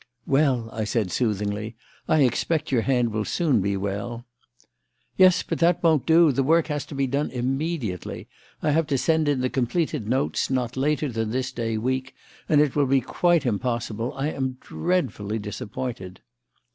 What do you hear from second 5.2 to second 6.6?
but that won't do. The